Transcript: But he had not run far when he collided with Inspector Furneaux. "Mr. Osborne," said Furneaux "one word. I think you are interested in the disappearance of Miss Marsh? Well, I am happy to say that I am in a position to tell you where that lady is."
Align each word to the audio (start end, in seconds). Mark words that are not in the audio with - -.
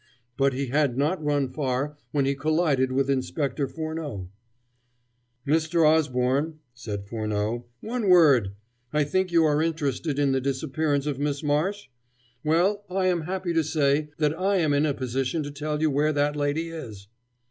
But 0.35 0.53
he 0.53 0.65
had 0.69 0.97
not 0.97 1.23
run 1.23 1.47
far 1.47 1.95
when 2.11 2.25
he 2.25 2.33
collided 2.33 2.91
with 2.91 3.07
Inspector 3.07 3.67
Furneaux. 3.67 4.31
"Mr. 5.45 5.87
Osborne," 5.87 6.57
said 6.73 7.05
Furneaux 7.05 7.67
"one 7.81 8.09
word. 8.09 8.53
I 8.91 9.03
think 9.03 9.31
you 9.31 9.43
are 9.45 9.61
interested 9.61 10.17
in 10.17 10.31
the 10.31 10.41
disappearance 10.41 11.05
of 11.05 11.19
Miss 11.19 11.43
Marsh? 11.43 11.87
Well, 12.43 12.83
I 12.89 13.05
am 13.09 13.21
happy 13.27 13.53
to 13.53 13.63
say 13.63 14.09
that 14.17 14.33
I 14.39 14.55
am 14.55 14.73
in 14.73 14.87
a 14.87 14.95
position 14.95 15.43
to 15.43 15.51
tell 15.51 15.79
you 15.79 15.91
where 15.91 16.11
that 16.13 16.35
lady 16.35 16.69
is." 16.69 17.07